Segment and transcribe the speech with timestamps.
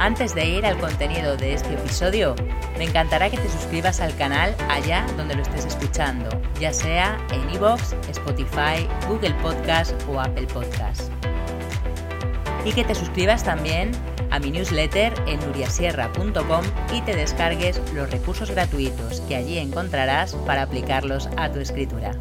[0.00, 2.34] Antes de ir al contenido de este episodio,
[2.78, 7.54] me encantará que te suscribas al canal allá donde lo estés escuchando, ya sea en
[7.56, 11.12] iVoox, Spotify, Google Podcast o Apple Podcast.
[12.64, 13.90] Y que te suscribas también
[14.30, 16.64] a mi newsletter en nuriasierra.com
[16.94, 22.12] y te descargues los recursos gratuitos que allí encontrarás para aplicarlos a tu escritura.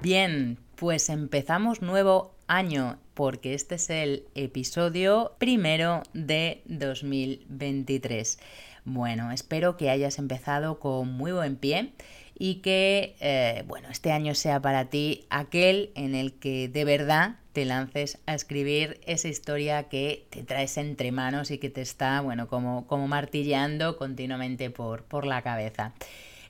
[0.00, 8.38] Bien, pues empezamos nuevo año porque este es el episodio primero de 2023.
[8.84, 11.94] Bueno, espero que hayas empezado con muy buen pie
[12.38, 17.40] y que, eh, bueno, este año sea para ti aquel en el que de verdad
[17.52, 22.20] te lances a escribir esa historia que te traes entre manos y que te está,
[22.20, 25.92] bueno, como, como martilleando continuamente por, por la cabeza.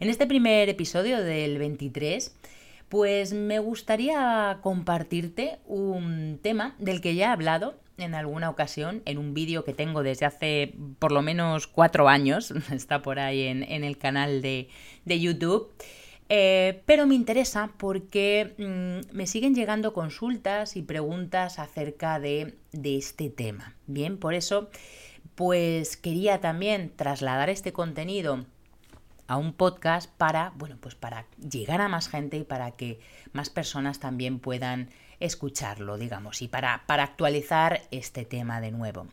[0.00, 2.30] En este primer episodio del 23
[2.89, 9.19] pues me gustaría compartirte un tema del que ya he hablado en alguna ocasión en
[9.19, 13.84] un vídeo que tengo desde hace por lo menos cuatro años, está por ahí en,
[13.84, 14.69] el canal de,
[15.05, 15.72] YouTube.
[16.30, 22.98] Eh, pero me interesa porque mm, me siguen llegando consultas y preguntas acerca de, de
[22.98, 23.75] este tema.
[23.86, 24.69] Bien, por eso,
[25.34, 28.45] pues quería también trasladar este contenido
[29.28, 32.98] a un podcast para, bueno, pues para llegar a más gente y para que
[33.32, 34.88] más personas también puedan
[35.20, 39.06] escucharlo, digamos, y para, para actualizar este tema de nuevo.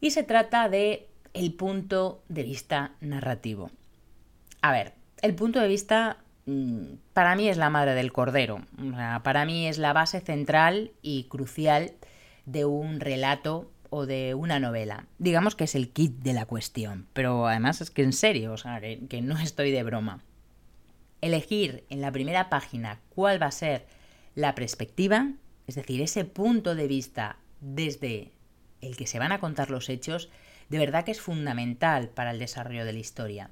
[0.00, 3.70] Y se trata de el punto de vista narrativo.
[4.62, 8.60] A ver, el punto de vista mm, para mí es la madre del cordero.
[9.24, 11.92] para mí es la base central y crucial
[12.44, 15.06] de un relato o de una novela.
[15.18, 18.56] Digamos que es el kit de la cuestión, pero además es que en serio, o
[18.56, 20.22] sea, que, no estoy de broma.
[21.20, 23.86] Elegir en la primera página cuál va a ser
[24.34, 25.32] la perspectiva,
[25.66, 28.32] es decir, ese punto de vista desde
[28.80, 30.28] el que se van a contar los hechos,
[30.68, 33.50] de verdad que es fundamental para el desarrollo de la historia.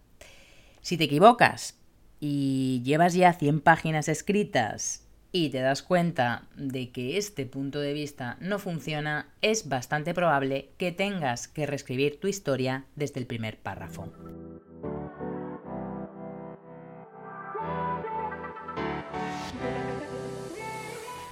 [0.83, 1.79] Si te equivocas
[2.21, 5.04] y llevas ya 100 páginas escritas
[5.37, 10.69] y te das cuenta de que este punto de vista no funciona, es bastante probable
[10.79, 14.13] que tengas que reescribir tu historia desde el primer párrafo.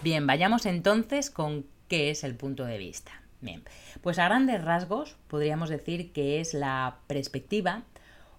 [0.02, 3.22] Bien, vayamos entonces con qué es el punto de vista.
[3.40, 3.62] Bien,
[4.00, 7.84] pues a grandes rasgos podríamos decir que es la perspectiva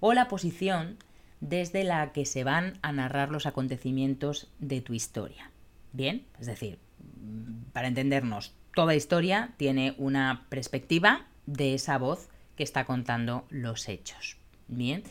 [0.01, 0.97] o la posición
[1.39, 5.52] desde la que se van a narrar los acontecimientos de tu historia.
[5.93, 6.79] Bien, es decir,
[7.71, 14.37] para entendernos, toda historia tiene una perspectiva de esa voz que está contando los hechos.
[14.67, 15.03] Bien,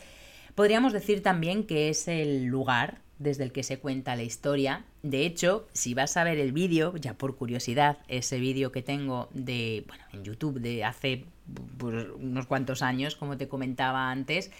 [0.55, 4.83] podríamos decir también que es el lugar desde el que se cuenta la historia.
[5.01, 9.29] De hecho, si vas a ver el vídeo, ya por curiosidad, ese vídeo que tengo
[9.33, 11.25] de, bueno, en YouTube de hace
[11.77, 14.51] pues, unos cuantos años, como te comentaba antes,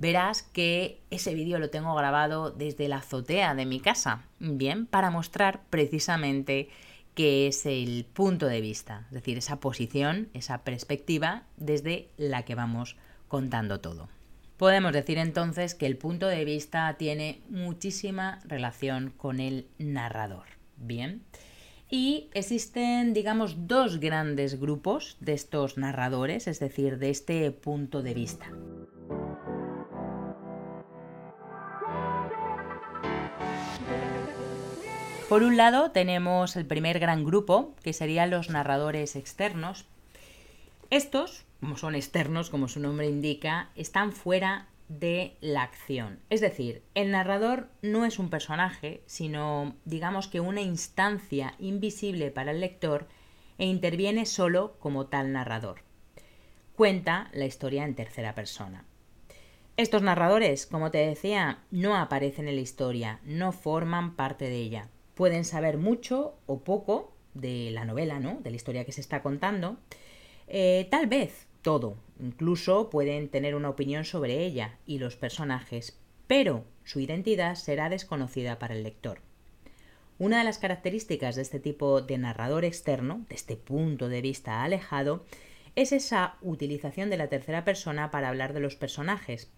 [0.00, 5.10] verás que ese vídeo lo tengo grabado desde la azotea de mi casa, bien, para
[5.10, 6.70] mostrar precisamente
[7.14, 12.54] qué es el punto de vista, es decir, esa posición, esa perspectiva desde la que
[12.54, 12.96] vamos
[13.28, 14.08] contando todo.
[14.56, 20.46] Podemos decir entonces que el punto de vista tiene muchísima relación con el narrador.
[20.76, 21.22] Bien.
[21.90, 28.14] Y existen, digamos, dos grandes grupos de estos narradores, es decir, de este punto de
[28.14, 28.50] vista.
[35.30, 39.86] Por un lado tenemos el primer gran grupo, que serían los narradores externos.
[40.90, 46.18] Estos, como son externos, como su nombre indica, están fuera de la acción.
[46.30, 52.50] Es decir, el narrador no es un personaje, sino digamos que una instancia invisible para
[52.50, 53.06] el lector
[53.56, 55.84] e interviene solo como tal narrador.
[56.74, 58.84] Cuenta la historia en tercera persona.
[59.76, 64.88] Estos narradores, como te decía, no aparecen en la historia, no forman parte de ella
[65.20, 68.40] pueden saber mucho o poco de la novela, ¿no?
[68.40, 69.76] De la historia que se está contando.
[70.48, 71.98] Eh, tal vez todo.
[72.18, 78.58] Incluso pueden tener una opinión sobre ella y los personajes, pero su identidad será desconocida
[78.58, 79.20] para el lector.
[80.18, 84.64] Una de las características de este tipo de narrador externo, de este punto de vista
[84.64, 85.26] alejado,
[85.76, 89.50] es esa utilización de la tercera persona para hablar de los personajes,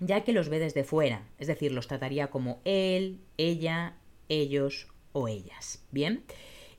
[0.00, 3.94] ya que los ve desde fuera, es decir, los trataría como él, ella,
[4.28, 5.82] ellos o ellas.
[5.90, 6.22] Bien,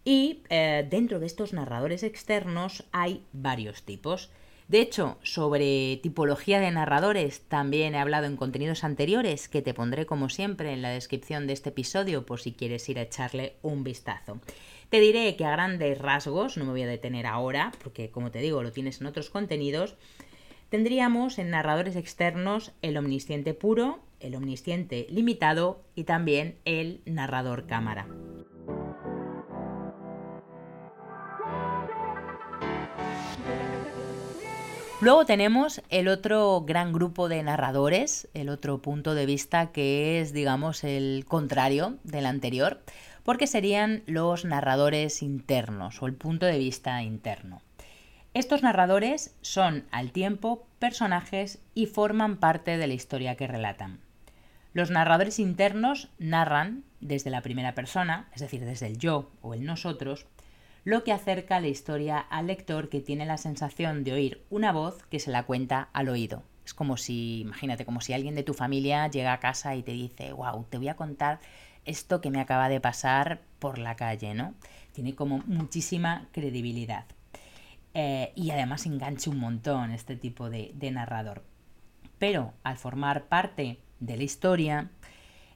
[0.04, 4.30] y eh, dentro de estos narradores externos hay varios tipos.
[4.68, 10.06] De hecho, sobre tipología de narradores también he hablado en contenidos anteriores que te pondré
[10.06, 13.84] como siempre en la descripción de este episodio por si quieres ir a echarle un
[13.84, 14.40] vistazo.
[14.90, 18.40] Te diré que a grandes rasgos, no me voy a detener ahora, porque como te
[18.40, 19.96] digo lo tienes en otros contenidos,
[20.70, 28.08] tendríamos en narradores externos el omnisciente puro, el omnisciente limitado y también el narrador cámara.
[35.02, 40.34] Luego tenemos el otro gran grupo de narradores, el otro punto de vista que es,
[40.34, 42.82] digamos, el contrario del anterior,
[43.24, 47.62] porque serían los narradores internos o el punto de vista interno.
[48.34, 54.05] Estos narradores son al tiempo personajes y forman parte de la historia que relatan.
[54.76, 59.64] Los narradores internos narran desde la primera persona, es decir, desde el yo o el
[59.64, 60.26] nosotros,
[60.84, 65.06] lo que acerca la historia al lector que tiene la sensación de oír una voz
[65.06, 66.44] que se la cuenta al oído.
[66.66, 69.94] Es como si, imagínate, como si alguien de tu familia llega a casa y te
[69.94, 71.40] dice, wow, te voy a contar
[71.86, 74.56] esto que me acaba de pasar por la calle, ¿no?
[74.92, 77.06] Tiene como muchísima credibilidad.
[77.94, 81.46] Eh, y además engancha un montón este tipo de, de narrador.
[82.20, 84.92] Pero al formar parte de la historia,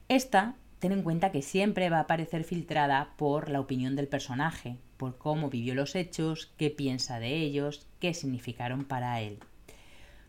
[0.08, 4.78] esta ten en cuenta que siempre va a aparecer filtrada por la opinión del personaje,
[4.96, 9.38] por cómo vivió los hechos, qué piensa de ellos, qué significaron para él.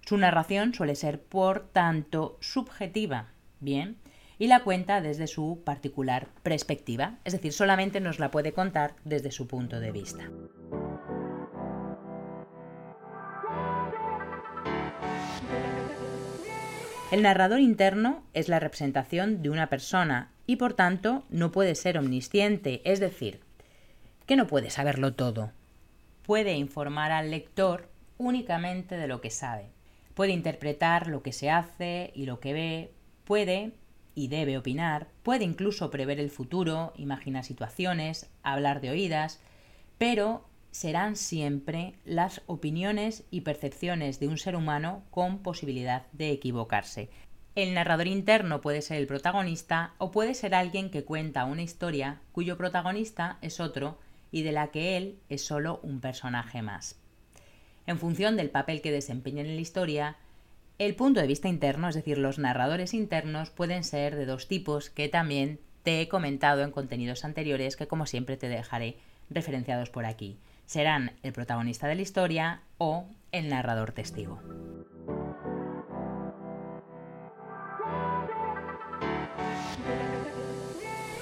[0.06, 3.30] Su narración suele ser, por tanto, subjetiva,
[3.60, 3.98] ¿bien?
[4.40, 9.32] Y la cuenta desde su particular perspectiva, es decir, solamente nos la puede contar desde
[9.32, 10.30] su punto de vista.
[17.12, 21.98] El narrador interno es la representación de una persona y por tanto no puede ser
[21.98, 23.42] omnisciente, es decir,
[24.26, 25.52] que no puede saberlo todo.
[26.24, 29.72] Puede informar al lector únicamente de lo que sabe.
[30.14, 32.94] Puede interpretar lo que se hace y lo que ve,
[33.26, 33.74] puede
[34.16, 39.42] y debe opinar, puede incluso prever el futuro, imaginar situaciones, hablar de oídas,
[39.98, 47.10] pero serán siempre las opiniones y percepciones de un ser humano con posibilidad de equivocarse.
[47.54, 52.22] El narrador interno puede ser el protagonista o puede ser alguien que cuenta una historia
[52.32, 54.00] cuyo protagonista es otro
[54.32, 56.98] y de la que él es solo un personaje más.
[57.86, 60.16] En función del papel que desempeñen en la historia,
[60.78, 64.90] el punto de vista interno, es decir, los narradores internos, pueden ser de dos tipos
[64.90, 68.96] que también te he comentado en contenidos anteriores que como siempre te dejaré
[69.30, 70.38] referenciados por aquí.
[70.66, 74.40] Serán el protagonista de la historia o el narrador testigo.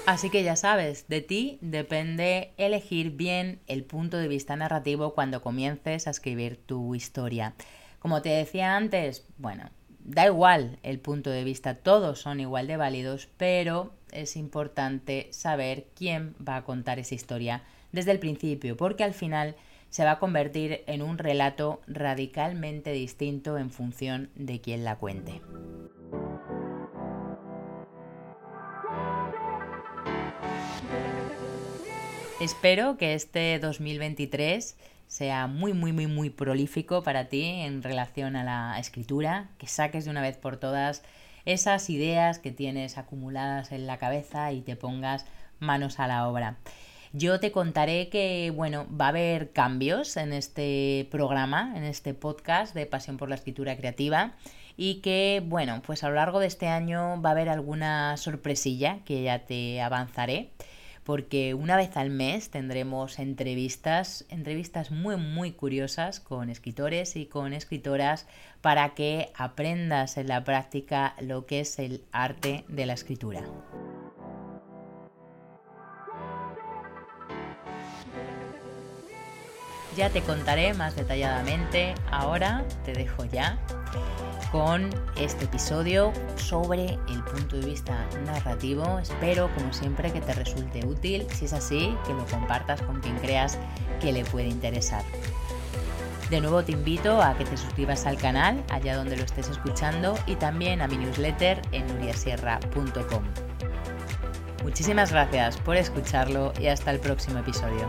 [0.10, 5.44] Así que ya sabes, de ti depende elegir bien el punto de vista narrativo cuando
[5.44, 7.54] comiences a escribir tu historia.
[8.00, 9.70] Como te decía antes, bueno,
[10.00, 15.86] da igual el punto de vista, todos son igual de válidos, pero es importante saber
[15.94, 19.56] quién va a contar esa historia desde el principio, porque al final
[19.90, 25.42] se va a convertir en un relato radicalmente distinto en función de quién la cuente.
[32.40, 34.78] Espero que este 2023
[35.08, 40.06] sea muy, muy, muy, muy prolífico para ti en relación a la escritura, que saques
[40.06, 41.04] de una vez por todas
[41.46, 45.26] esas ideas que tienes acumuladas en la cabeza y te pongas
[45.60, 46.58] manos a la obra.
[47.11, 52.75] Yo te contaré que, bueno, va a haber cambios en este programa, en este podcast
[52.75, 54.33] de Pasión por la Escritura Creativa
[54.78, 58.99] y que, bueno, pues a lo largo de este año va a haber alguna sorpresilla
[59.06, 60.51] que ya te avanzaré
[61.04, 67.54] porque una vez al mes tendremos entrevistas, entrevistas muy muy curiosas con escritores y con
[67.54, 68.28] escritoras
[68.61, 73.44] para que aprendas en la práctica lo que es el arte de la escritura.
[79.96, 83.58] Ya te contaré más detalladamente, ahora te dejo ya
[84.52, 89.00] con este episodio sobre el punto de vista narrativo.
[89.00, 91.28] Espero, como siempre, que te resulte útil.
[91.34, 93.58] Si es así, que lo compartas con quien creas
[94.00, 95.04] que le puede interesar.
[96.30, 100.18] De nuevo te invito a que te suscribas al canal, allá donde lo estés escuchando,
[100.28, 103.24] y también a mi newsletter en nuriasierra.com.
[104.64, 107.88] Muchísimas gracias por escucharlo y hasta el próximo episodio.